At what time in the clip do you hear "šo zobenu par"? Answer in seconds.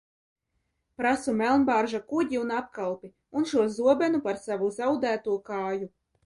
3.53-4.41